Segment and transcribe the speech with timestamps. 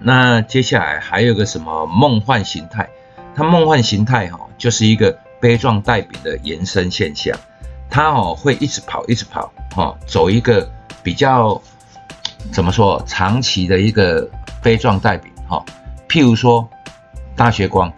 [0.00, 2.88] 那接下来还有个什么梦幻形态？
[3.34, 7.36] 它梦幻形态哈，就是一个杯状带柄的延伸现象，
[7.90, 10.68] 它哦会一直跑，一直跑，哈，走一个
[11.02, 11.60] 比较
[12.50, 14.28] 怎么说长期的一个
[14.62, 15.64] 杯状带柄，哈，
[16.08, 16.68] 譬如说
[17.36, 17.92] 大学光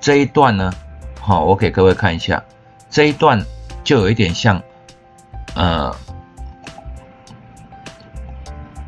[0.00, 0.72] 这一段呢，
[1.20, 2.42] 好，我给各位看一下，
[2.90, 3.44] 这一段
[3.82, 4.62] 就有一点像，
[5.54, 5.94] 呃，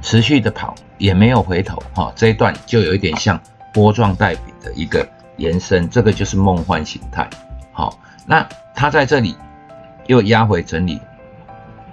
[0.08, 0.74] 持续的跑。
[0.96, 3.40] 也没有回头哈，这一段就有一点像
[3.72, 7.28] 波状带柄的一个延伸，这个就是梦幻形态。
[7.72, 8.44] 好，那
[8.74, 9.36] 它在这里
[10.06, 10.98] 又压回整理，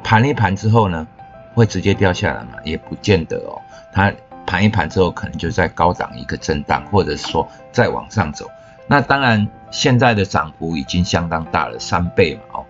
[0.04, 1.06] 盘一盘之后呢，
[1.54, 2.54] 会直接掉下来吗？
[2.64, 3.62] 也不见得哦。
[3.94, 4.12] 它
[4.48, 8.50] 盘一盘之后，可能就在高档一个震荡，或者是说再往上走。
[8.88, 12.66] 那当然，现在的涨幅已经相当大了，三倍嘛哦。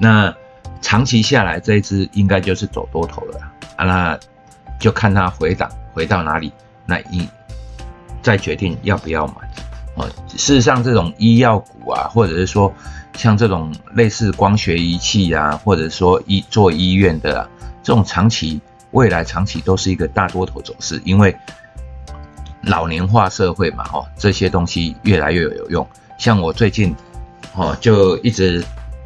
[0.00, 0.34] 那
[0.80, 3.40] 长期下来，这一只应该就是走多头了
[3.76, 3.84] 啊。
[3.84, 4.18] 那
[4.78, 6.52] 就看它回档回到哪里，
[6.84, 7.28] 那一
[8.22, 9.34] 再决定要不要买。
[9.94, 12.72] 哦，事实上这种医药股啊，或者是说
[13.14, 17.48] 像这种类似光学仪器啊，或者说医做医院的啊，
[17.82, 18.60] 这种长期
[18.90, 21.34] 未来长期都是一个大多头走势，因为
[22.62, 25.86] 老年化社会嘛，哦，这些东西越来越有用。
[26.18, 26.94] 像我最近
[27.54, 28.62] 哦，就一直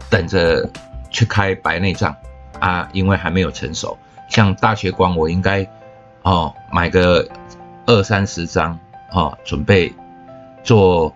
[0.09, 0.69] 等着
[1.11, 2.17] 去开白内障
[2.59, 3.97] 啊，因为还没有成熟。
[4.31, 5.69] 像大学光，我应该
[6.23, 7.29] 哦买个
[7.85, 8.79] 二三十张
[9.13, 9.93] 哦，准备
[10.63, 11.13] 做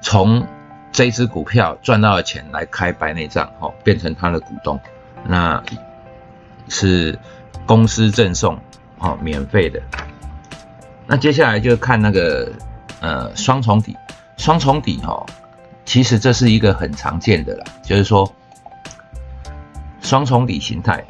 [0.00, 0.44] 从
[0.90, 4.80] 这支股票赚到的钱来开白内障哦，变成他的股东，
[5.26, 5.62] 那
[6.68, 7.16] 是
[7.66, 8.58] 公司赠送
[8.98, 9.80] 哦，免费的。
[11.06, 12.50] 那接下来就看那个
[13.00, 13.94] 呃双重底，
[14.38, 15.26] 双重底哈，
[15.84, 18.32] 其实这是一个很常见的啦，就是说
[20.00, 21.04] 双重底形态。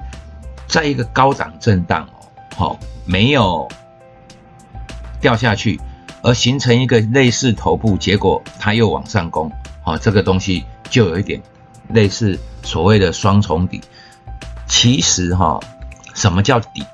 [0.67, 2.27] 在一个高档震荡哦，
[2.57, 3.69] 好，没有
[5.21, 5.81] 掉下去，
[6.23, 9.51] 而形成一个类似头部，结果它又往上攻，
[9.83, 11.41] 好，这个东西就有一点
[11.89, 13.81] 类似所谓的双重底。
[14.67, 15.61] 其实哈，
[16.15, 16.85] 什么叫底？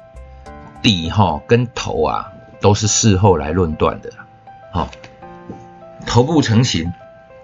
[0.82, 4.10] 底哈跟头啊都是事后来论断的，
[4.72, 4.88] 好，
[6.06, 6.92] 头部成型，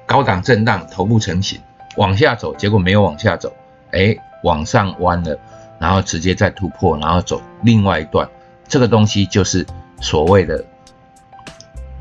[0.07, 1.61] 高档震荡，头部成型，
[1.97, 3.53] 往下走，结果没有往下走，
[3.93, 5.39] 哎，往上弯了。
[5.79, 8.29] 然后直接再突破，然后走另外一段，
[8.67, 9.67] 这个东西就是
[10.01, 10.65] 所谓的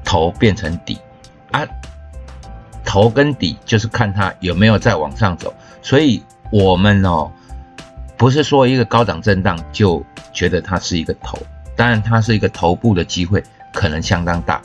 [0.04, 0.98] 头变成底
[1.52, 1.62] 啊，
[2.86, 5.54] 头跟底就是看它有没有再往上走。
[5.82, 7.30] 所以我们哦，
[8.18, 11.38] 不是说一个高档震荡就觉得它是一个头，
[11.76, 13.44] 当然它是一个头部的机会
[13.74, 14.62] 可能相当大，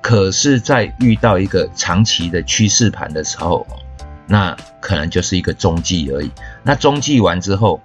[0.00, 3.66] 可是，在遇到一个长期的趋势盘的时候，
[4.26, 6.30] 那可能就是一个中继而已。
[6.62, 7.78] 那中继完之后。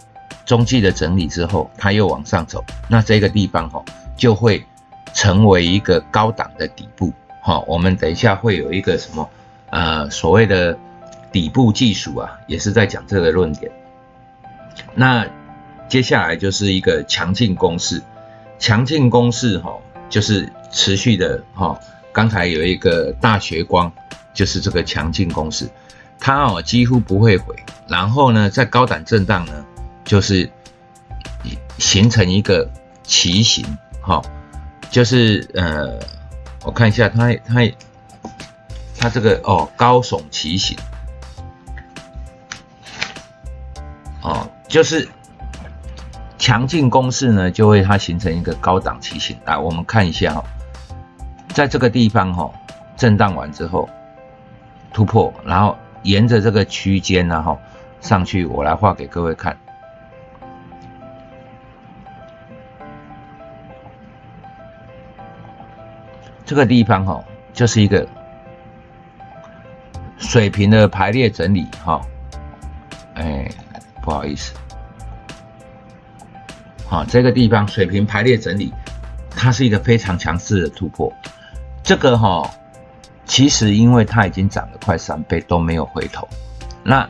[0.49, 3.85] 中继的整理之后，它又往上走，那这个地方哈
[4.17, 4.65] 就会
[5.13, 7.59] 成为一个高档的底部哈。
[7.67, 9.29] 我们等一下会有一个什么
[9.69, 10.75] 呃所谓的
[11.31, 13.71] 底部技术啊，也是在讲这个论点。
[14.95, 15.23] 那
[15.87, 18.01] 接下来就是一个强劲攻势，
[18.57, 19.77] 强劲攻势哈
[20.09, 21.79] 就是持续的哈。
[22.11, 23.93] 刚才有一个大学光，
[24.33, 25.69] 就是这个强劲攻势，
[26.19, 27.55] 它哦几乎不会回，
[27.87, 29.53] 然后呢在高档震荡呢。
[30.09, 30.50] 就是
[31.78, 32.68] 形成一个
[33.03, 33.64] 旗形，
[34.02, 34.20] 哈，
[34.90, 36.00] 就是呃，
[36.64, 37.72] 我看一下它它
[38.97, 40.75] 它这个哦高耸旗形，
[44.24, 45.08] 哦，就是
[46.40, 49.59] 强劲攻势呢，就会它形成一个高档旗形啊。
[49.59, 50.44] 我们看一下哈，
[51.50, 52.52] 在这个地方哈，
[52.97, 53.88] 震荡完之后
[54.91, 57.56] 突破，然后沿着这个区间呢哈
[58.02, 59.56] 上去，我来画给各位看。
[66.49, 67.23] 这个地方哈，
[67.53, 68.07] 就是一个
[70.17, 72.01] 水平的排列整理哈，
[73.13, 73.47] 哎，
[74.01, 74.55] 不好意思，
[76.87, 78.73] 好，这个地方水平排列整理，
[79.29, 81.13] 它是一个非常强势的突破。
[81.84, 82.49] 这个哈，
[83.25, 86.28] 其实因为它已经涨了快三倍都没有回头，
[86.84, 87.07] 那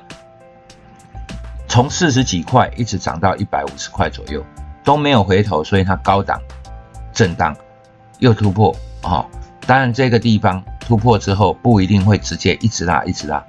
[1.66, 4.46] 从四十几块一直涨到一百五十块左右
[4.84, 6.42] 都没有回头，所以它高档
[7.14, 7.56] 震荡
[8.18, 8.76] 又突破。
[9.02, 9.26] 哦，
[9.66, 13.44] 当然这个地方突破之后不一定会直接一直拉一直拉，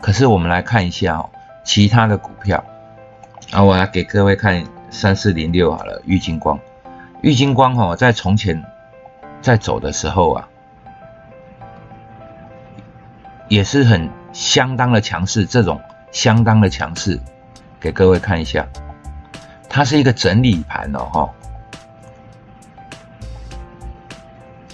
[0.00, 1.30] 可是我们来看一下哦，
[1.64, 2.64] 其他的股票，
[3.52, 6.58] 啊，我来给各位看三四零六好了，玉金光，
[7.22, 8.64] 玉金光哦，在从前
[9.40, 10.48] 在走的时候啊，
[13.48, 17.20] 也是很相当的强势，这种相当的强势，
[17.78, 18.66] 给各位看一下，
[19.68, 21.30] 它是一个整理盘哦，哈。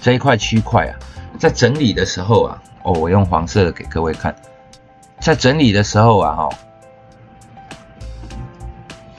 [0.01, 0.93] 这一块区块啊，
[1.37, 4.33] 在整理的时候啊，哦，我用黄色的给各位看，
[5.19, 6.49] 在整理的时候啊，哈，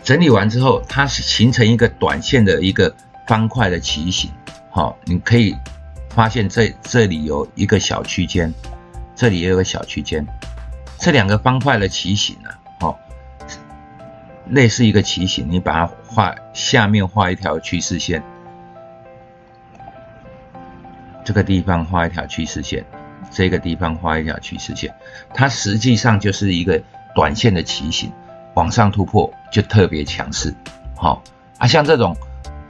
[0.03, 2.95] 整理完之后，它是形成一个短线的一个
[3.27, 4.31] 方块的旗形，
[4.71, 5.55] 好，你可以
[6.11, 8.53] 发现这这里有一个小区间，
[9.15, 10.27] 这里也有个小区间，
[10.99, 12.49] 这两个方块的旗形啊，
[12.81, 12.99] 好，
[14.47, 18.23] 类似一个旗形，你把它画下面画一条趋势线。
[21.29, 22.83] 这个地方画一条趋势线，
[23.31, 24.91] 这个地方画一条趋势线，
[25.35, 26.83] 它实际上就是一个
[27.15, 28.11] 短线的旗形，
[28.55, 30.55] 往上突破就特别强势。
[30.97, 31.23] 好
[31.59, 32.17] 啊，像这种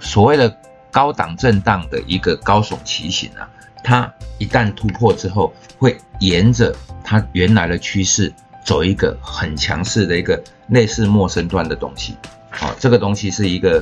[0.00, 0.52] 所谓的
[0.90, 3.48] 高档震荡的一个高耸旗形啊，
[3.84, 6.74] 它一旦突破之后，会沿着
[7.04, 8.32] 它原来的趋势
[8.64, 12.16] 走一个很强势的一个类似陌生段的东西。
[12.50, 13.80] 好，这个东西是一个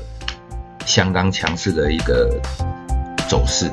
[0.85, 2.39] 相当强势的一个
[3.27, 3.71] 走势。